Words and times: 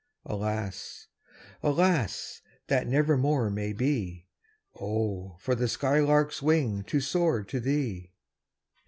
Alas, 0.25 1.09
alas! 1.61 2.41
that 2.65 2.87
never 2.87 3.15
more 3.15 3.51
may 3.51 3.71
be. 3.71 4.25
Oh, 4.79 5.35
for 5.39 5.53
the 5.53 5.67
sky 5.67 5.99
lark's 5.99 6.41
wing 6.41 6.83
to 6.85 6.99
soar 6.99 7.43
to 7.43 7.59
thee! 7.59 8.11